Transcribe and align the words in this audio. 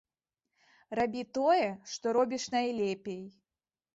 Рабі 0.99 1.21
тое, 1.35 1.67
што 1.95 2.05
робіш 2.19 2.43
найлепей. 2.57 3.23